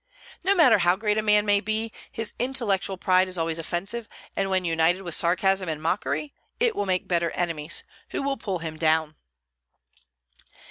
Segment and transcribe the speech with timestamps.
[0.43, 4.49] No matter how great a man may be, his intellectual pride is always offensive; and
[4.49, 8.77] when united with sarcasm and mockery it will make bitter enemies, who will pull him
[8.79, 9.13] down.